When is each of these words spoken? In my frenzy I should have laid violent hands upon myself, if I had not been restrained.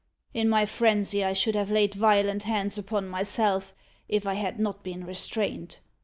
In 0.33 0.49
my 0.49 0.65
frenzy 0.65 1.23
I 1.23 1.33
should 1.33 1.53
have 1.53 1.69
laid 1.69 1.93
violent 1.93 2.41
hands 2.41 2.75
upon 2.79 3.07
myself, 3.07 3.71
if 4.09 4.25
I 4.25 4.33
had 4.33 4.57
not 4.59 4.81
been 4.83 5.05
restrained. 5.05 5.77